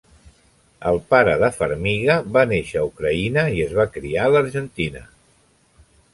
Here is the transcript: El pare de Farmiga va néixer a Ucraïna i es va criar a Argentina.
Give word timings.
El 0.91 0.95
pare 1.13 1.35
de 1.43 1.49
Farmiga 1.57 2.15
va 2.39 2.45
néixer 2.53 2.81
a 2.81 2.87
Ucraïna 2.89 3.45
i 3.59 3.63
es 3.67 3.77
va 3.83 3.87
criar 3.99 4.27
a 4.33 4.43
Argentina. 4.43 5.05